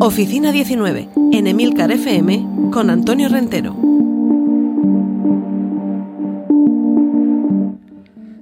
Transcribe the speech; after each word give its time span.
Oficina 0.00 0.50
19, 0.50 1.08
en 1.32 1.46
Emilcar 1.46 1.92
FM, 1.92 2.70
con 2.72 2.90
Antonio 2.90 3.28
Rentero. 3.28 3.76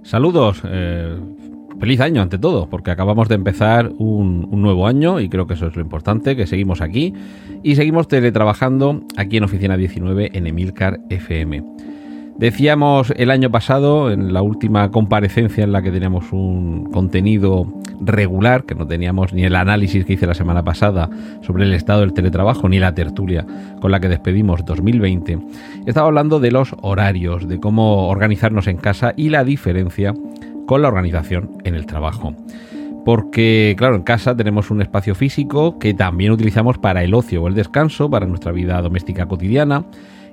Saludos, 0.03 0.63
eh, 0.65 1.15
feliz 1.79 2.01
año 2.01 2.23
ante 2.23 2.39
todo, 2.39 2.71
porque 2.71 2.91
acabamos 2.91 3.29
de 3.29 3.35
empezar 3.35 3.93
un, 3.99 4.49
un, 4.51 4.63
nuevo 4.63 4.87
año 4.87 5.21
y 5.21 5.29
creo 5.29 5.47
que 5.47 5.55
eso 5.55 5.67
es 5.67 5.77
lo 5.77 5.83
importante, 5.83 6.37
que 6.37 6.47
seguimos 6.47 6.81
aquí 6.81 7.13
y 7.63 7.75
seguimos 7.75 8.09
teletrabajando 8.09 9.03
aquí 9.19 9.37
en 9.37 9.45
Oficina 9.45 9.77
19 9.77 10.31
en 10.33 10.47
Emilcar 10.47 11.01
FM. 11.11 11.65
Decíamos 12.39 13.13
el 13.17 13.33
año 13.33 13.51
pasado, 13.51 14.13
en 14.13 14.33
la 14.33 14.43
última 14.43 14.93
comparecencia 14.93 15.65
en 15.65 15.73
la 15.73 15.83
que 15.83 15.91
teníamos 15.91 16.33
un 16.33 16.85
contenido 16.93 17.67
regular, 18.01 18.63
que 18.63 18.77
no 18.77 18.87
teníamos 18.87 19.33
ni 19.33 19.43
el 19.43 19.57
análisis 19.57 20.05
que 20.05 20.13
hice 20.13 20.29
la 20.29 20.35
semana 20.35 20.63
pasada 20.63 21.11
sobre 21.43 21.65
el 21.65 21.75
estado 21.75 22.03
del 22.03 22.13
teletrabajo, 22.13 22.69
ni 22.69 22.79
la 22.79 22.95
tertulia 22.95 23.45
con 23.81 23.91
la 23.91 23.99
que 23.99 24.09
despedimos 24.09 24.65
2020, 24.65 25.37
estaba 25.87 26.07
hablando 26.07 26.39
de 26.39 26.53
los 26.53 26.77
horarios, 26.81 27.49
de 27.49 27.59
cómo 27.59 28.07
organizarnos 28.07 28.69
en 28.69 28.77
casa 28.77 29.15
y 29.17 29.31
la 29.31 29.43
diferencia 29.43 30.15
con 30.67 30.83
la 30.83 30.89
organización 30.89 31.51
en 31.65 31.75
el 31.75 31.87
trabajo. 31.87 32.35
Porque, 33.05 33.75
claro, 33.77 33.97
en 33.97 34.03
casa 34.03 34.37
tenemos 34.37 34.71
un 34.71 34.81
espacio 34.81 35.17
físico 35.17 35.81
que 35.81 35.93
también 35.93 36.31
utilizamos 36.31 36.79
para 36.79 37.03
el 37.03 37.15
ocio 37.15 37.43
o 37.43 37.49
el 37.49 37.55
descanso, 37.55 38.09
para 38.09 38.27
nuestra 38.27 38.53
vida 38.53 38.81
doméstica 38.81 39.27
cotidiana, 39.27 39.85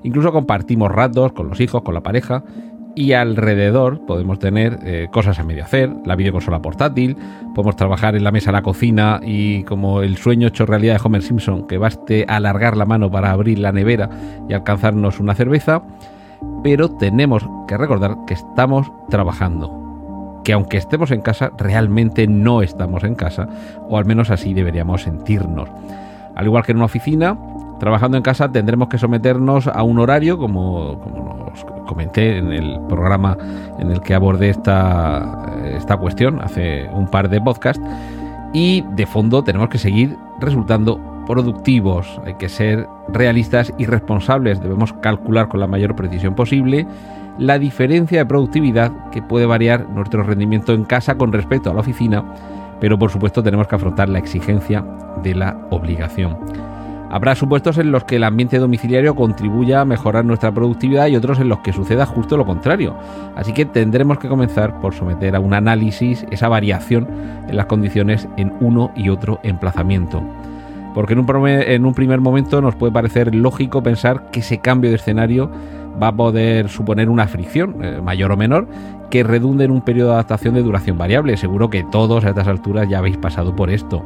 Incluso 0.03 0.31
compartimos 0.31 0.91
ratos 0.91 1.33
con 1.33 1.49
los 1.49 1.59
hijos, 1.59 1.81
con 1.81 1.93
la 1.93 2.01
pareja 2.01 2.43
y 2.95 3.11
alrededor 3.11 4.05
podemos 4.05 4.39
tener 4.39 4.79
eh, 4.83 5.09
cosas 5.11 5.38
a 5.38 5.43
medio 5.43 5.63
hacer, 5.63 5.93
la 6.05 6.15
videoconsola 6.15 6.61
portátil, 6.61 7.17
podemos 7.53 7.75
trabajar 7.75 8.16
en 8.16 8.23
la 8.23 8.31
mesa, 8.31 8.53
la 8.53 8.61
cocina 8.61 9.19
y 9.21 9.63
como 9.63 10.01
el 10.01 10.17
sueño 10.17 10.47
hecho 10.47 10.66
realidad 10.66 10.95
de 10.95 11.01
Homer 11.03 11.21
Simpson, 11.21 11.67
que 11.67 11.77
baste 11.77 12.25
alargar 12.27 12.77
la 12.77 12.85
mano 12.85 13.11
para 13.11 13.31
abrir 13.31 13.59
la 13.59 13.73
nevera 13.73 14.09
y 14.47 14.53
alcanzarnos 14.53 15.19
una 15.19 15.35
cerveza, 15.35 15.83
pero 16.63 16.89
tenemos 16.89 17.45
que 17.67 17.77
recordar 17.77 18.16
que 18.25 18.34
estamos 18.34 18.89
trabajando, 19.09 20.41
que 20.45 20.53
aunque 20.53 20.78
estemos 20.78 21.11
en 21.11 21.22
casa, 21.22 21.51
realmente 21.57 22.28
no 22.28 22.61
estamos 22.61 23.03
en 23.03 23.16
casa, 23.16 23.50
o 23.89 23.97
al 23.97 24.05
menos 24.05 24.31
así 24.31 24.53
deberíamos 24.53 25.03
sentirnos. 25.03 25.69
Al 26.35 26.45
igual 26.45 26.63
que 26.63 26.72
en 26.72 26.78
una 26.78 26.85
oficina, 26.85 27.38
trabajando 27.85 28.18
en 28.18 28.23
casa 28.23 28.51
tendremos 28.51 28.88
que 28.88 28.97
someternos 28.97 29.68
a 29.68 29.84
un 29.84 30.00
horario, 30.00 30.40
como, 30.40 31.00
como 31.01 31.51
os 31.53 31.63
comenté 31.85 32.40
en 32.40 32.51
el 32.51 32.79
programa 32.90 33.38
en 33.78 33.91
el 33.91 34.01
que 34.01 34.16
abordé 34.16 34.50
esta, 34.50 35.53
esta 35.63 35.96
cuestión 35.96 36.41
hace 36.41 36.90
un 36.91 37.06
par 37.06 37.29
de 37.29 37.40
podcasts, 37.40 37.84
y 38.53 38.84
de 38.96 39.06
fondo 39.06 39.44
tenemos 39.44 39.69
que 39.69 39.78
seguir 39.78 40.18
resultando 40.40 41.00
productivos, 41.28 42.19
hay 42.25 42.34
que 42.34 42.50
ser 42.50 42.88
realistas 43.09 43.72
y 43.78 43.85
responsables, 43.85 44.59
debemos 44.63 44.91
calcular 44.94 45.47
con 45.47 45.59
la 45.59 45.67
mayor 45.67 45.96
precisión 45.96 46.34
posible 46.34 46.88
la 47.38 47.59
diferencia 47.59 48.17
de 48.17 48.25
productividad 48.25 49.12
que 49.12 49.22
puede 49.22 49.46
variar 49.46 49.88
nuestro 49.91 50.23
rendimiento 50.23 50.73
en 50.73 50.85
casa 50.85 51.19
con 51.19 51.31
respecto 51.31 51.69
a 51.69 51.75
la 51.75 51.81
oficina, 51.81 52.23
pero 52.79 52.97
por 52.97 53.12
supuesto 53.12 53.44
tenemos 53.44 53.67
que 53.67 53.75
afrontar 53.75 54.09
la 54.09 54.17
exigencia 54.17 54.84
de 55.22 55.35
la 55.35 55.56
obligación. 55.69 56.75
Habrá 57.09 57.35
supuestos 57.35 57.77
en 57.77 57.91
los 57.91 58.03
que 58.03 58.16
el 58.16 58.23
ambiente 58.23 58.57
domiciliario 58.57 59.16
contribuya 59.16 59.81
a 59.81 59.85
mejorar 59.85 60.25
nuestra 60.25 60.51
productividad 60.51 61.07
y 61.07 61.16
otros 61.16 61.39
en 61.39 61.49
los 61.49 61.59
que 61.59 61.71
suceda 61.71 62.05
justo 62.05 62.35
lo 62.35 62.45
contrario. 62.45 62.95
Así 63.35 63.53
que 63.53 63.66
tendremos 63.66 64.17
que 64.17 64.27
comenzar 64.27 64.79
por 64.81 64.93
someter 64.93 65.35
a 65.35 65.39
un 65.39 65.53
análisis 65.53 66.25
esa 66.31 66.49
variación 66.49 67.07
en 67.47 67.55
las 67.55 67.67
condiciones 67.67 68.27
en 68.38 68.53
uno 68.59 68.91
y 68.95 69.09
otro 69.09 69.39
emplazamiento. 69.43 70.21
Porque 70.95 71.13
en 71.13 71.85
un, 71.85 71.93
primer 71.93 72.21
momento 72.21 72.61
nos 72.61 72.75
puede 72.75 72.93
parecer 72.93 73.35
lógico 73.35 73.83
pensar 73.83 74.31
que 74.31 74.39
ese 74.39 74.59
cambio 74.59 74.89
de 74.89 74.95
escenario 74.95 75.51
va 76.01 76.07
a 76.07 76.16
poder 76.16 76.69
suponer 76.69 77.09
una 77.09 77.27
fricción, 77.27 77.83
eh, 77.83 77.99
mayor 78.01 78.31
o 78.31 78.37
menor, 78.37 78.67
que 79.09 79.23
redunde 79.23 79.66
en 79.66 79.72
un 79.72 79.81
periodo 79.81 80.09
de 80.09 80.13
adaptación 80.16 80.55
de 80.55 80.63
duración 80.63 80.97
variable. 80.97 81.37
Seguro 81.37 81.69
que 81.69 81.83
todos 81.83 82.23
a 82.25 82.29
estas 82.29 82.47
alturas 82.47 82.89
ya 82.89 82.99
habéis 82.99 83.17
pasado 83.17 83.55
por 83.55 83.69
esto. 83.69 84.03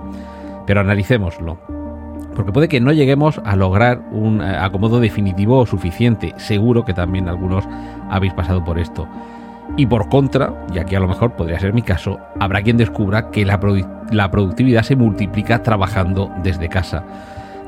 Pero 0.66 0.82
analicémoslo 0.82 1.79
porque 2.40 2.54
puede 2.54 2.70
que 2.70 2.80
no 2.80 2.94
lleguemos 2.94 3.42
a 3.44 3.58
lograr 3.58 4.02
un 4.14 4.42
eh, 4.42 4.56
acomodo 4.58 5.02
definitivo 5.02 5.60
o 5.60 5.66
suficiente. 5.66 6.34
Seguro 6.38 6.86
que 6.86 6.94
también 6.94 7.28
algunos 7.28 7.68
habéis 8.10 8.34
pasado 8.34 8.64
por 8.64 8.80
esto. 8.80 9.10
Y 9.76 9.88
por 9.88 10.08
contra, 10.08 10.54
y 10.74 10.80
aquí 10.80 10.96
a 10.96 11.02
lo 11.02 11.10
mejor 11.10 11.34
podría 11.34 11.60
ser 11.60 11.74
mi 11.74 11.82
caso, 11.82 12.18
habrá 12.40 12.62
quien 12.62 12.78
descubra 12.78 13.30
que 13.30 13.46
la, 13.46 13.60
la 14.12 14.32
productividad 14.32 14.84
se 14.84 14.96
multiplica 14.96 15.64
trabajando 15.64 16.32
desde 16.42 16.70
casa. 16.70 17.04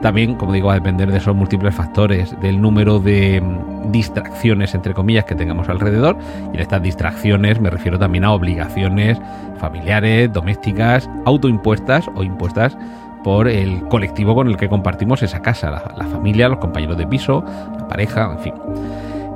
También, 0.01 0.35
como 0.35 0.53
digo, 0.53 0.67
va 0.67 0.75
a 0.75 0.77
depender 0.77 1.11
de 1.11 1.17
esos 1.17 1.35
múltiples 1.35 1.75
factores, 1.75 2.33
del 2.39 2.61
número 2.61 2.99
de 2.99 3.41
mm, 3.41 3.91
distracciones, 3.91 4.73
entre 4.73 4.93
comillas, 4.93 5.25
que 5.25 5.35
tengamos 5.35 5.67
alrededor. 5.67 6.17
Y 6.53 6.55
en 6.55 6.61
estas 6.61 6.81
distracciones 6.81 7.59
me 7.59 7.69
refiero 7.69 7.99
también 7.99 8.23
a 8.23 8.31
obligaciones 8.31 9.19
familiares, 9.59 10.31
domésticas, 10.31 11.09
autoimpuestas 11.25 12.09
o 12.15 12.23
impuestas 12.23 12.77
por 13.23 13.47
el 13.47 13.87
colectivo 13.87 14.35
con 14.35 14.47
el 14.47 14.57
que 14.57 14.69
compartimos 14.69 15.21
esa 15.23 15.41
casa, 15.41 15.69
la, 15.71 16.05
familia, 16.05 16.49
los 16.49 16.59
compañeros 16.59 16.97
de 16.97 17.07
piso, 17.07 17.43
la 17.77 17.87
pareja, 17.87 18.31
en 18.31 18.39
fin. 18.39 18.53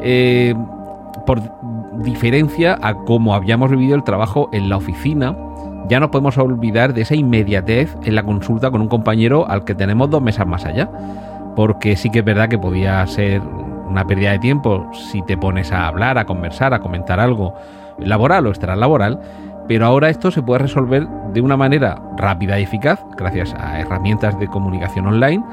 Eh, 0.01 0.55
por 1.25 1.41
diferencia 2.03 2.77
a 2.81 2.93
cómo 2.93 3.35
habíamos 3.35 3.71
vivido 3.71 3.95
el 3.95 4.03
trabajo 4.03 4.49
en 4.51 4.69
la 4.69 4.77
oficina, 4.77 5.35
ya 5.87 5.99
no 5.99 6.11
podemos 6.11 6.37
olvidar 6.37 6.93
de 6.93 7.01
esa 7.01 7.15
inmediatez 7.15 7.95
en 8.03 8.15
la 8.15 8.23
consulta 8.23 8.71
con 8.71 8.81
un 8.81 8.87
compañero 8.87 9.47
al 9.47 9.63
que 9.65 9.75
tenemos 9.75 10.09
dos 10.09 10.21
mesas 10.21 10.47
más 10.47 10.65
allá. 10.65 10.89
Porque 11.55 11.95
sí 11.95 12.09
que 12.09 12.19
es 12.19 12.25
verdad 12.25 12.49
que 12.49 12.57
podía 12.57 13.05
ser 13.07 13.41
una 13.87 14.05
pérdida 14.05 14.31
de 14.31 14.39
tiempo 14.39 14.89
si 14.93 15.21
te 15.21 15.37
pones 15.37 15.71
a 15.71 15.87
hablar, 15.87 16.17
a 16.17 16.25
conversar, 16.25 16.73
a 16.73 16.79
comentar 16.79 17.19
algo 17.19 17.53
laboral 17.97 18.47
o 18.47 18.49
extralaboral, 18.49 19.21
pero 19.67 19.85
ahora 19.85 20.09
esto 20.09 20.31
se 20.31 20.41
puede 20.41 20.59
resolver 20.59 21.07
de 21.33 21.41
una 21.41 21.57
manera 21.57 22.01
rápida 22.17 22.59
y 22.59 22.63
eficaz, 22.63 23.03
gracias 23.17 23.53
a 23.53 23.79
herramientas 23.79 24.39
de 24.39 24.47
comunicación 24.47 25.07
online, 25.07 25.43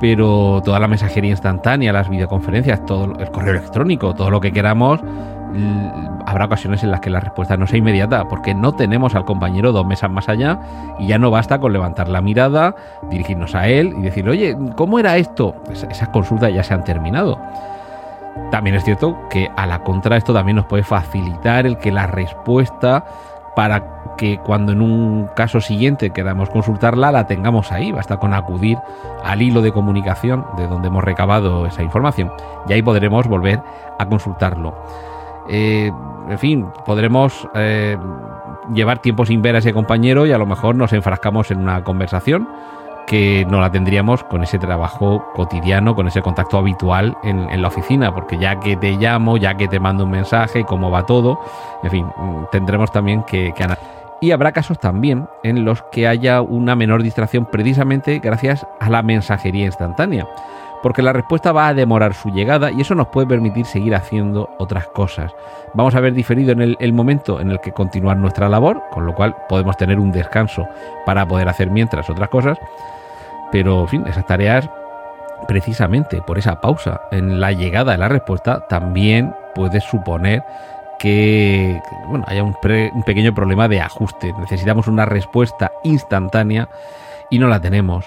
pero 0.00 0.60
toda 0.64 0.78
la 0.78 0.88
mensajería 0.88 1.30
instantánea, 1.30 1.92
las 1.92 2.08
videoconferencias, 2.08 2.84
todo 2.84 3.12
el 3.18 3.30
correo 3.30 3.52
electrónico, 3.52 4.14
todo 4.14 4.30
lo 4.30 4.40
que 4.40 4.52
queramos, 4.52 5.00
habrá 6.26 6.46
ocasiones 6.46 6.82
en 6.82 6.90
las 6.90 7.00
que 7.00 7.10
la 7.10 7.20
respuesta 7.20 7.56
no 7.56 7.66
sea 7.66 7.78
inmediata, 7.78 8.28
porque 8.28 8.54
no 8.54 8.72
tenemos 8.72 9.14
al 9.14 9.24
compañero 9.24 9.72
dos 9.72 9.86
mesas 9.86 10.10
más 10.10 10.28
allá 10.28 10.60
y 10.98 11.06
ya 11.06 11.18
no 11.18 11.30
basta 11.30 11.58
con 11.58 11.72
levantar 11.72 12.08
la 12.08 12.20
mirada, 12.20 12.74
dirigirnos 13.10 13.54
a 13.54 13.68
él 13.68 13.94
y 13.98 14.02
decir, 14.02 14.28
oye, 14.28 14.56
¿cómo 14.76 14.98
era 14.98 15.16
esto? 15.16 15.54
esas 15.70 16.08
consultas 16.08 16.52
ya 16.52 16.62
se 16.62 16.74
han 16.74 16.84
terminado. 16.84 17.38
También 18.50 18.76
es 18.76 18.84
cierto 18.84 19.16
que 19.30 19.50
a 19.56 19.66
la 19.66 19.82
contra 19.82 20.16
esto 20.16 20.34
también 20.34 20.56
nos 20.56 20.66
puede 20.66 20.82
facilitar 20.82 21.66
el 21.66 21.78
que 21.78 21.90
la 21.90 22.06
respuesta 22.06 23.04
para 23.56 24.14
que 24.18 24.38
cuando 24.38 24.72
en 24.72 24.82
un 24.82 25.28
caso 25.34 25.60
siguiente 25.60 26.10
queramos 26.10 26.50
consultarla 26.50 27.10
la 27.10 27.26
tengamos 27.26 27.72
ahí, 27.72 27.90
basta 27.90 28.18
con 28.18 28.34
acudir 28.34 28.78
al 29.24 29.40
hilo 29.40 29.62
de 29.62 29.72
comunicación 29.72 30.44
de 30.58 30.68
donde 30.68 30.88
hemos 30.88 31.02
recabado 31.02 31.66
esa 31.66 31.82
información. 31.82 32.30
Y 32.68 32.74
ahí 32.74 32.82
podremos 32.82 33.26
volver 33.26 33.60
a 33.98 34.06
consultarlo. 34.06 34.74
Eh, 35.48 35.90
en 36.28 36.38
fin, 36.38 36.66
podremos 36.84 37.48
eh, 37.54 37.96
llevar 38.74 38.98
tiempo 38.98 39.24
sin 39.24 39.40
ver 39.40 39.56
a 39.56 39.58
ese 39.58 39.72
compañero 39.72 40.26
y 40.26 40.32
a 40.32 40.38
lo 40.38 40.46
mejor 40.46 40.74
nos 40.74 40.92
enfrascamos 40.92 41.50
en 41.50 41.58
una 41.60 41.82
conversación 41.82 42.48
que 43.06 43.46
no 43.48 43.60
la 43.60 43.70
tendríamos 43.70 44.24
con 44.24 44.42
ese 44.42 44.58
trabajo 44.58 45.24
cotidiano, 45.34 45.94
con 45.94 46.08
ese 46.08 46.22
contacto 46.22 46.58
habitual 46.58 47.16
en, 47.22 47.62
la 47.62 47.68
oficina, 47.68 48.14
porque 48.14 48.38
ya 48.38 48.60
que 48.60 48.76
te 48.76 48.92
llamo, 48.92 49.36
ya 49.36 49.56
que 49.56 49.68
te 49.68 49.80
mando 49.80 50.04
un 50.04 50.10
mensaje, 50.10 50.64
cómo 50.64 50.90
va 50.90 51.06
todo, 51.06 51.40
en 51.82 51.90
fin, 51.90 52.06
tendremos 52.50 52.90
también 52.90 53.22
que, 53.22 53.52
que 53.56 53.64
y 54.20 54.30
habrá 54.30 54.52
casos 54.52 54.78
también 54.78 55.28
en 55.42 55.64
los 55.64 55.82
que 55.92 56.08
haya 56.08 56.40
una 56.40 56.74
menor 56.74 57.02
distracción 57.02 57.44
precisamente 57.46 58.18
gracias 58.18 58.66
a 58.80 58.88
la 58.88 59.02
mensajería 59.02 59.66
instantánea, 59.66 60.26
porque 60.82 61.02
la 61.02 61.12
respuesta 61.12 61.52
va 61.52 61.68
a 61.68 61.74
demorar 61.74 62.14
su 62.14 62.30
llegada 62.30 62.70
y 62.70 62.80
eso 62.80 62.94
nos 62.94 63.08
puede 63.08 63.26
permitir 63.26 63.66
seguir 63.66 63.94
haciendo 63.94 64.50
otras 64.58 64.86
cosas. 64.88 65.34
Vamos 65.74 65.94
a 65.94 66.00
ver 66.00 66.14
diferido 66.14 66.52
en 66.52 66.76
el, 66.78 66.92
momento 66.92 67.40
en 67.40 67.50
el 67.50 67.60
que 67.60 67.72
continuar 67.72 68.16
nuestra 68.16 68.48
labor, 68.48 68.82
con 68.90 69.06
lo 69.06 69.14
cual 69.14 69.36
podemos 69.48 69.76
tener 69.76 69.98
un 69.98 70.12
descanso 70.12 70.66
para 71.04 71.26
poder 71.26 71.48
hacer 71.48 71.70
mientras 71.70 72.08
otras 72.08 72.28
cosas, 72.28 72.58
pero 73.52 73.82
en 73.82 73.88
fin, 73.88 74.04
esas 74.06 74.26
tareas 74.26 74.68
precisamente 75.46 76.22
por 76.22 76.38
esa 76.38 76.60
pausa 76.60 77.02
en 77.10 77.40
la 77.40 77.52
llegada 77.52 77.92
de 77.92 77.98
la 77.98 78.08
respuesta 78.08 78.66
también 78.68 79.34
puede 79.54 79.80
suponer 79.80 80.42
que 80.98 81.80
bueno, 82.08 82.24
haya 82.26 82.42
un, 82.42 82.54
pequeño 83.04 83.34
problema 83.34 83.68
de 83.68 83.80
ajuste. 83.80 84.32
Necesitamos 84.38 84.88
una 84.88 85.04
respuesta 85.04 85.72
instantánea 85.84 86.68
y 87.30 87.38
no 87.38 87.48
la 87.48 87.60
tenemos. 87.60 88.06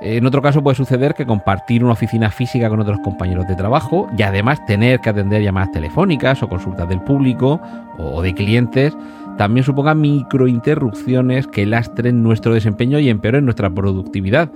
En 0.00 0.26
otro 0.26 0.42
caso 0.42 0.62
puede 0.62 0.76
suceder 0.76 1.14
que 1.14 1.24
compartir 1.24 1.84
una 1.84 1.92
oficina 1.92 2.30
física 2.30 2.68
con 2.68 2.80
otros 2.80 2.98
compañeros 3.00 3.46
de 3.46 3.54
trabajo 3.54 4.08
y 4.18 4.22
además 4.22 4.64
tener 4.66 5.00
que 5.00 5.10
atender 5.10 5.42
llamadas 5.42 5.72
telefónicas 5.72 6.42
o 6.42 6.48
consultas 6.48 6.88
del 6.88 7.00
público 7.00 7.60
o 7.98 8.20
de 8.20 8.34
clientes 8.34 8.94
también 9.38 9.64
suponga 9.64 9.94
microinterrupciones 9.94 11.46
que 11.46 11.66
lastren 11.66 12.22
nuestro 12.22 12.54
desempeño 12.54 12.98
y 12.98 13.08
empeoren 13.08 13.44
nuestra 13.44 13.70
productividad. 13.70 14.50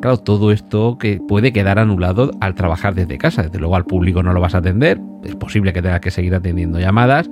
Claro, 0.00 0.18
todo 0.18 0.52
esto 0.52 0.96
que 0.98 1.20
puede 1.26 1.52
quedar 1.52 1.78
anulado 1.78 2.30
al 2.40 2.54
trabajar 2.54 2.94
desde 2.94 3.18
casa. 3.18 3.42
Desde 3.42 3.58
luego 3.58 3.74
al 3.74 3.84
público 3.84 4.22
no 4.22 4.32
lo 4.32 4.40
vas 4.40 4.54
a 4.54 4.58
atender. 4.58 5.00
Es 5.24 5.34
posible 5.34 5.72
que 5.72 5.82
tengas 5.82 6.00
que 6.00 6.10
seguir 6.10 6.34
atendiendo 6.34 6.78
llamadas, 6.78 7.28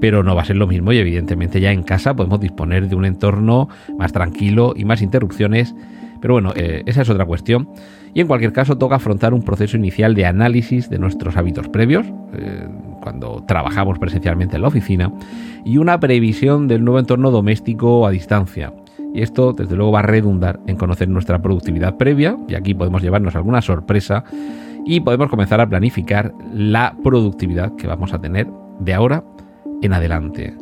pero 0.00 0.22
no 0.22 0.34
va 0.34 0.42
a 0.42 0.46
ser 0.46 0.56
lo 0.56 0.66
mismo 0.66 0.92
y 0.92 0.98
evidentemente 0.98 1.60
ya 1.60 1.72
en 1.72 1.82
casa 1.82 2.14
podemos 2.14 2.40
disponer 2.40 2.88
de 2.88 2.96
un 2.96 3.04
entorno 3.04 3.68
más 3.98 4.12
tranquilo 4.12 4.72
y 4.76 4.84
más 4.84 5.02
interrupciones. 5.02 5.74
Pero 6.20 6.34
bueno, 6.34 6.52
eh, 6.54 6.82
esa 6.86 7.02
es 7.02 7.10
otra 7.10 7.24
cuestión. 7.24 7.68
Y 8.12 8.20
en 8.20 8.26
cualquier 8.26 8.52
caso 8.52 8.76
toca 8.76 8.96
afrontar 8.96 9.34
un 9.34 9.42
proceso 9.42 9.76
inicial 9.76 10.14
de 10.14 10.26
análisis 10.26 10.90
de 10.90 10.98
nuestros 10.98 11.36
hábitos 11.36 11.68
previos, 11.68 12.06
eh, 12.34 12.68
cuando 13.02 13.44
trabajamos 13.46 13.98
presencialmente 13.98 14.56
en 14.56 14.62
la 14.62 14.68
oficina, 14.68 15.12
y 15.64 15.78
una 15.78 15.98
previsión 16.00 16.68
del 16.68 16.84
nuevo 16.84 16.98
entorno 16.98 17.30
doméstico 17.30 18.06
a 18.06 18.10
distancia. 18.10 18.72
Y 19.14 19.22
esto, 19.22 19.52
desde 19.52 19.76
luego, 19.76 19.92
va 19.92 20.00
a 20.00 20.02
redundar 20.02 20.60
en 20.66 20.76
conocer 20.76 21.08
nuestra 21.08 21.40
productividad 21.40 21.96
previa, 21.96 22.36
y 22.48 22.54
aquí 22.54 22.74
podemos 22.74 23.02
llevarnos 23.02 23.34
alguna 23.36 23.62
sorpresa, 23.62 24.24
y 24.84 25.00
podemos 25.00 25.28
comenzar 25.28 25.60
a 25.60 25.68
planificar 25.68 26.32
la 26.52 26.96
productividad 27.02 27.74
que 27.76 27.86
vamos 27.86 28.12
a 28.12 28.20
tener 28.20 28.46
de 28.80 28.94
ahora 28.94 29.24
en 29.82 29.92
adelante. 29.92 30.54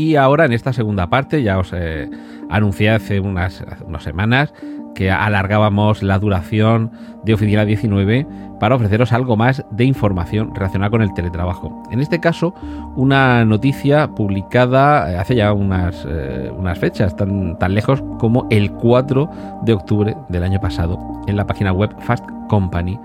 Y 0.00 0.16
ahora 0.16 0.46
en 0.46 0.54
esta 0.54 0.72
segunda 0.72 1.10
parte, 1.10 1.42
ya 1.42 1.58
os 1.58 1.74
eh, 1.74 2.08
anuncié 2.48 2.88
hace 2.88 3.20
unas, 3.20 3.62
semanas 3.98 4.54
que 4.94 5.10
alargábamos 5.10 6.02
la 6.02 6.18
duración 6.18 6.90
de 7.22 7.34
Oficina 7.34 7.66
19 7.66 8.26
para 8.58 8.76
ofreceros 8.76 9.12
algo 9.12 9.36
más 9.36 9.62
de 9.70 9.84
información 9.84 10.54
relacionada 10.54 10.90
con 10.90 11.02
el 11.02 11.12
teletrabajo. 11.12 11.82
En 11.90 12.00
este 12.00 12.18
caso, 12.18 12.54
una 12.96 13.44
noticia 13.44 14.08
publicada 14.14 15.12
eh, 15.12 15.18
hace 15.18 15.36
ya 15.36 15.52
unas, 15.52 16.06
eh, 16.08 16.50
unas 16.56 16.78
fechas 16.78 17.14
tan, 17.14 17.58
tan 17.58 17.74
lejos 17.74 18.02
como 18.18 18.46
el 18.48 18.72
4 18.72 19.28
de 19.64 19.74
octubre 19.74 20.16
del 20.30 20.44
año 20.44 20.62
pasado 20.62 20.98
en 21.26 21.36
la 21.36 21.46
página 21.46 21.72
web 21.72 21.94
Fast 22.00 22.24
Company 22.48 22.98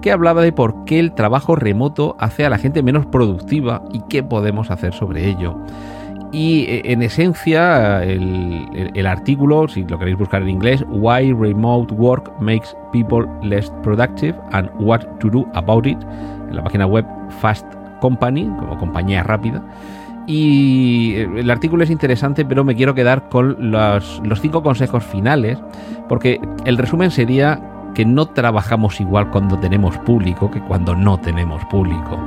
que 0.00 0.12
hablaba 0.12 0.42
de 0.42 0.52
por 0.52 0.84
qué 0.84 1.00
el 1.00 1.12
trabajo 1.12 1.56
remoto 1.56 2.14
hace 2.20 2.46
a 2.46 2.50
la 2.50 2.58
gente 2.58 2.84
menos 2.84 3.06
productiva 3.06 3.82
y 3.92 4.02
qué 4.08 4.22
podemos 4.22 4.70
hacer 4.70 4.94
sobre 4.94 5.28
ello. 5.28 5.58
Y 6.36 6.66
eh, 6.68 6.82
en 6.84 7.00
esencia, 7.00 8.04
el, 8.04 9.06
artículo, 9.06 9.66
si 9.68 9.84
lo 9.84 9.98
queréis 9.98 10.18
buscar 10.18 10.42
en 10.42 10.50
inglés, 10.50 10.84
Why 10.90 11.32
Remote 11.32 11.94
Work 11.94 12.30
Makes 12.40 12.68
People 12.92 13.26
Less 13.42 13.72
Productive 13.82 14.38
and 14.52 14.68
What 14.78 15.00
to 15.20 15.30
Do 15.30 15.46
About 15.54 15.86
It, 15.86 15.96
en 16.50 16.56
la 16.56 16.62
página 16.62 16.86
web 16.86 17.06
Fast 17.40 17.64
Company, 18.02 18.44
como 18.58 18.76
compañía 18.76 19.22
rápida. 19.22 19.62
Y 20.26 21.14
eh, 21.14 21.28
el 21.36 21.50
artículo 21.50 21.84
es 21.84 21.88
interesante, 21.88 22.44
pero 22.44 22.64
me 22.64 22.76
quiero 22.76 22.94
quedar 22.94 23.30
con 23.30 23.70
los, 23.70 24.20
los 24.22 24.38
cinco 24.38 24.62
consejos 24.62 25.04
finales, 25.04 25.58
porque 26.06 26.38
el 26.66 26.76
resumen 26.76 27.10
sería 27.10 27.62
que 27.94 28.04
no 28.04 28.26
trabajamos 28.26 29.00
igual 29.00 29.30
cuando 29.30 29.58
tenemos 29.58 29.96
público 30.00 30.50
que 30.50 30.60
cuando 30.60 30.94
no 30.94 31.18
tenemos 31.18 31.64
público. 31.64 32.18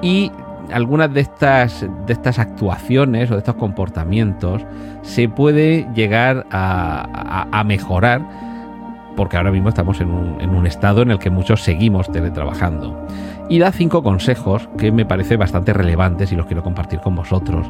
Y 0.00 0.32
algunas 0.72 1.12
de 1.12 1.20
estas, 1.20 1.86
de 2.06 2.12
estas 2.12 2.38
actuaciones 2.38 3.30
o 3.30 3.34
de 3.34 3.38
estos 3.38 3.56
comportamientos 3.56 4.62
se 5.02 5.28
puede 5.28 5.88
llegar 5.94 6.46
a, 6.50 7.62
mejorar 7.64 8.22
porque 9.16 9.36
ahora 9.36 9.50
mismo 9.50 9.70
estamos 9.70 10.00
en 10.00 10.10
un, 10.10 10.40
en 10.40 10.50
un, 10.50 10.66
estado 10.66 11.02
en 11.02 11.10
el 11.10 11.18
que 11.18 11.30
muchos 11.30 11.62
seguimos 11.62 12.10
teletrabajando. 12.12 13.06
Y 13.48 13.58
da 13.58 13.72
cinco 13.72 14.02
consejos 14.02 14.68
que 14.76 14.92
me 14.92 15.06
parece 15.06 15.36
bastante 15.36 15.72
relevantes 15.72 16.32
y 16.32 16.36
los 16.36 16.46
quiero 16.46 16.62
compartir 16.62 17.00
con 17.00 17.14
vosotros. 17.14 17.66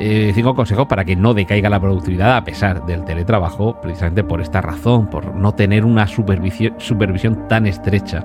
Eh, 0.00 0.32
cinco 0.34 0.56
consejos 0.56 0.86
para 0.88 1.04
que 1.04 1.14
no 1.14 1.34
decaiga 1.34 1.70
la 1.70 1.78
productividad 1.78 2.36
a 2.36 2.42
pesar 2.42 2.84
del 2.84 3.04
teletrabajo, 3.04 3.80
precisamente 3.80 4.24
por 4.24 4.40
esta 4.40 4.60
razón, 4.60 5.06
por 5.08 5.34
no 5.36 5.52
tener 5.54 5.84
una 5.84 6.08
supervisión, 6.08 6.74
supervisión 6.78 7.46
tan 7.46 7.66
estrecha 7.66 8.24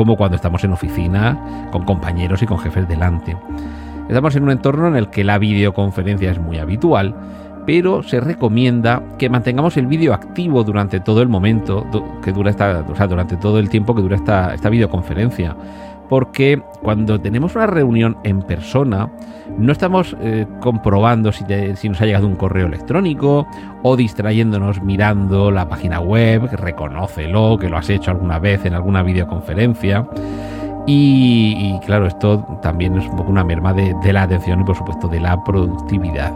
como 0.00 0.16
cuando 0.16 0.36
estamos 0.36 0.64
en 0.64 0.72
oficina, 0.72 1.68
con 1.70 1.84
compañeros 1.84 2.40
y 2.40 2.46
con 2.46 2.58
jefes 2.58 2.88
delante. 2.88 3.36
Estamos 4.08 4.34
en 4.34 4.44
un 4.44 4.50
entorno 4.50 4.88
en 4.88 4.96
el 4.96 5.10
que 5.10 5.24
la 5.24 5.36
videoconferencia 5.36 6.30
es 6.30 6.38
muy 6.38 6.56
habitual, 6.56 7.14
pero 7.66 8.02
se 8.02 8.18
recomienda 8.18 9.02
que 9.18 9.28
mantengamos 9.28 9.76
el 9.76 9.86
vídeo 9.86 10.14
activo 10.14 10.64
durante 10.64 11.00
todo 11.00 11.20
el 11.20 11.28
momento 11.28 11.84
que 12.24 12.32
dura 12.32 12.48
esta, 12.48 12.82
o 12.90 12.96
sea, 12.96 13.08
durante 13.08 13.36
todo 13.36 13.58
el 13.58 13.68
tiempo 13.68 13.94
que 13.94 14.00
dura 14.00 14.16
esta, 14.16 14.54
esta 14.54 14.70
videoconferencia 14.70 15.54
porque 16.10 16.60
cuando 16.82 17.20
tenemos 17.20 17.54
una 17.54 17.68
reunión 17.68 18.18
en 18.24 18.42
persona, 18.42 19.08
no 19.56 19.70
estamos 19.70 20.16
eh, 20.20 20.44
comprobando 20.60 21.30
si, 21.30 21.44
nos 21.88 22.00
ha 22.00 22.04
llegado 22.04 22.26
un 22.26 22.34
correo 22.34 22.66
electrónico 22.66 23.46
o 23.84 23.96
distrayéndonos 23.96 24.82
mirando 24.82 25.52
la 25.52 25.68
página 25.68 26.00
web, 26.00 26.50
reconócelo, 26.52 27.56
que 27.58 27.68
lo 27.68 27.78
has 27.78 27.88
hecho 27.88 28.10
alguna 28.10 28.40
vez 28.40 28.64
en 28.64 28.74
alguna 28.74 29.04
videoconferencia. 29.04 30.06
Y, 30.86 31.78
claro, 31.86 32.08
esto 32.08 32.58
también 32.60 32.96
es 32.98 33.06
un 33.06 33.14
poco 33.14 33.30
una 33.30 33.44
merma 33.44 33.72
de, 33.72 34.12
la 34.12 34.22
atención 34.22 34.62
y 34.62 34.64
por 34.64 34.76
supuesto 34.76 35.06
de 35.06 35.20
la 35.20 35.44
productividad. 35.44 36.32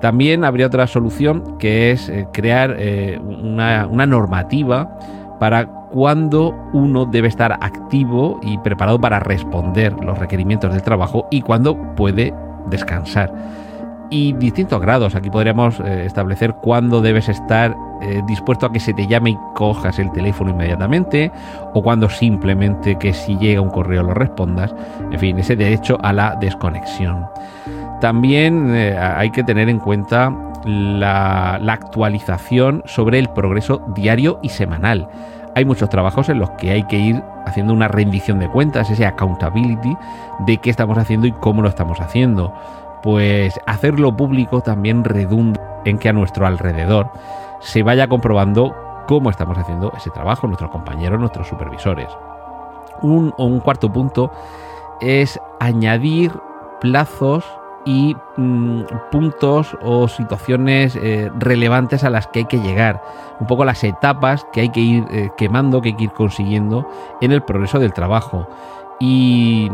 También 0.00 0.44
habría 0.44 0.68
otra 0.68 0.86
solución 0.86 1.58
que 1.58 1.90
es 1.90 2.08
eh, 2.08 2.28
crear 2.32 2.76
eh, 2.78 3.18
una, 3.20 3.88
una 3.90 4.06
normativa 4.06 4.96
para 5.40 5.83
cuándo 5.94 6.52
uno 6.72 7.06
debe 7.06 7.28
estar 7.28 7.52
activo 7.52 8.40
y 8.42 8.58
preparado 8.58 9.00
para 9.00 9.20
responder 9.20 9.94
los 10.04 10.18
requerimientos 10.18 10.72
del 10.72 10.82
trabajo 10.82 11.28
y 11.30 11.40
cuándo 11.40 11.94
puede 11.94 12.34
descansar. 12.68 13.32
Y 14.10 14.32
distintos 14.32 14.80
grados, 14.80 15.14
aquí 15.14 15.30
podríamos 15.30 15.78
eh, 15.78 16.04
establecer 16.04 16.54
cuándo 16.54 17.00
debes 17.00 17.28
estar 17.28 17.76
eh, 18.02 18.22
dispuesto 18.26 18.66
a 18.66 18.72
que 18.72 18.80
se 18.80 18.92
te 18.92 19.06
llame 19.06 19.30
y 19.30 19.38
cojas 19.54 20.00
el 20.00 20.10
teléfono 20.10 20.50
inmediatamente, 20.50 21.30
o 21.74 21.80
cuando 21.80 22.10
simplemente 22.10 22.98
que 22.98 23.14
si 23.14 23.38
llega 23.38 23.60
un 23.60 23.70
correo 23.70 24.02
lo 24.02 24.14
respondas, 24.14 24.74
en 25.12 25.18
fin, 25.20 25.38
ese 25.38 25.54
derecho 25.54 25.96
a 26.02 26.12
la 26.12 26.34
desconexión. 26.40 27.26
También 28.00 28.74
eh, 28.74 28.98
hay 28.98 29.30
que 29.30 29.44
tener 29.44 29.68
en 29.68 29.78
cuenta 29.78 30.36
la 30.66 31.54
actualización 31.68 32.82
sobre 32.84 33.20
el 33.20 33.28
progreso 33.28 33.80
diario 33.94 34.40
y 34.42 34.48
semanal 34.48 35.08
hay 35.54 35.64
muchos 35.64 35.88
trabajos 35.88 36.28
en 36.28 36.38
los 36.38 36.50
que 36.50 36.72
hay 36.72 36.82
que 36.84 36.96
ir 36.96 37.22
haciendo 37.46 37.72
una 37.72 37.88
rendición 37.88 38.38
de 38.38 38.48
cuentas, 38.48 38.90
ese 38.90 39.06
accountability 39.06 39.96
de 40.40 40.58
qué 40.58 40.70
estamos 40.70 40.98
haciendo 40.98 41.26
y 41.26 41.32
cómo 41.32 41.62
lo 41.62 41.68
estamos 41.68 42.00
haciendo. 42.00 42.52
Pues 43.02 43.60
hacerlo 43.66 44.16
público 44.16 44.62
también 44.62 45.04
redunda 45.04 45.60
en 45.84 45.98
que 45.98 46.08
a 46.08 46.12
nuestro 46.12 46.46
alrededor 46.46 47.10
se 47.60 47.82
vaya 47.82 48.08
comprobando 48.08 48.74
cómo 49.06 49.30
estamos 49.30 49.58
haciendo 49.58 49.92
ese 49.96 50.10
trabajo, 50.10 50.46
nuestros 50.46 50.70
compañeros, 50.70 51.20
nuestros 51.20 51.48
supervisores. 51.48 52.08
Un, 53.02 53.34
un 53.36 53.60
cuarto 53.60 53.92
punto 53.92 54.32
es 55.00 55.38
añadir 55.60 56.32
plazos 56.80 57.44
y 57.84 58.16
mm, 58.36 58.82
puntos 59.10 59.76
o 59.82 60.08
situaciones 60.08 60.96
eh, 60.96 61.30
relevantes 61.38 62.04
a 62.04 62.10
las 62.10 62.26
que 62.26 62.40
hay 62.40 62.44
que 62.46 62.60
llegar, 62.60 63.02
un 63.40 63.46
poco 63.46 63.64
las 63.64 63.84
etapas 63.84 64.46
que 64.52 64.62
hay 64.62 64.68
que 64.70 64.80
ir 64.80 65.04
eh, 65.10 65.30
quemando, 65.36 65.80
que 65.80 65.90
hay 65.90 65.96
que 65.96 66.04
ir 66.04 66.12
consiguiendo 66.12 66.88
en 67.20 67.32
el 67.32 67.42
progreso 67.42 67.78
del 67.78 67.92
trabajo. 67.92 68.48
Y 69.00 69.70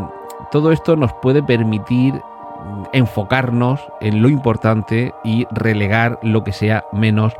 todo 0.50 0.72
esto 0.72 0.96
nos 0.96 1.12
puede 1.14 1.42
permitir 1.42 2.20
enfocarnos 2.92 3.80
en 4.00 4.22
lo 4.22 4.28
importante 4.28 5.14
y 5.24 5.46
relegar 5.50 6.18
lo 6.22 6.44
que 6.44 6.52
sea 6.52 6.84
menos 6.92 7.34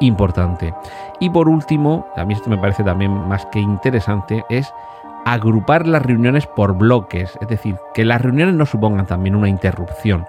importante. 0.00 0.74
Y 1.20 1.30
por 1.30 1.48
último, 1.48 2.06
a 2.16 2.24
mí 2.24 2.34
esto 2.34 2.50
me 2.50 2.58
parece 2.58 2.82
también 2.82 3.12
más 3.28 3.46
que 3.46 3.60
interesante, 3.60 4.44
es 4.48 4.72
agrupar 5.24 5.86
las 5.86 6.02
reuniones 6.02 6.46
por 6.46 6.76
bloques, 6.76 7.38
es 7.40 7.48
decir, 7.48 7.76
que 7.94 8.04
las 8.04 8.20
reuniones 8.20 8.54
no 8.54 8.66
supongan 8.66 9.06
también 9.06 9.34
una 9.34 9.48
interrupción 9.48 10.26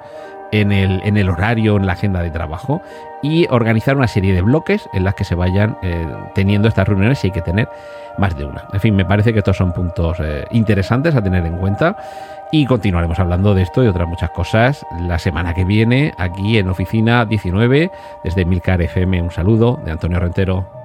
en 0.51 0.71
el, 0.71 1.01
en 1.03 1.17
el 1.17 1.29
horario, 1.29 1.75
en 1.75 1.85
la 1.85 1.93
agenda 1.93 2.21
de 2.21 2.29
trabajo 2.29 2.81
y 3.21 3.47
organizar 3.49 3.97
una 3.97 4.07
serie 4.07 4.33
de 4.33 4.41
bloques 4.41 4.87
en 4.93 5.03
las 5.03 5.15
que 5.15 5.23
se 5.23 5.35
vayan 5.35 5.77
eh, 5.81 6.07
teniendo 6.33 6.67
estas 6.67 6.87
reuniones 6.87 7.19
si 7.19 7.27
hay 7.27 7.31
que 7.31 7.41
tener 7.41 7.67
más 8.17 8.37
de 8.37 8.45
una. 8.45 8.65
En 8.71 8.79
fin, 8.79 8.95
me 8.95 9.05
parece 9.05 9.33
que 9.33 9.39
estos 9.39 9.57
son 9.57 9.73
puntos 9.73 10.17
eh, 10.19 10.45
interesantes 10.51 11.15
a 11.15 11.21
tener 11.21 11.45
en 11.45 11.57
cuenta 11.57 11.97
y 12.51 12.65
continuaremos 12.65 13.19
hablando 13.19 13.53
de 13.53 13.63
esto 13.63 13.83
y 13.83 13.87
otras 13.87 14.07
muchas 14.07 14.29
cosas 14.29 14.85
la 15.01 15.19
semana 15.19 15.53
que 15.53 15.65
viene 15.65 16.13
aquí 16.17 16.57
en 16.57 16.69
Oficina 16.69 17.25
19 17.25 17.91
desde 18.23 18.45
Milcar 18.45 18.81
FM. 18.81 19.21
Un 19.21 19.31
saludo 19.31 19.79
de 19.83 19.91
Antonio 19.91 20.19
Rentero. 20.19 20.85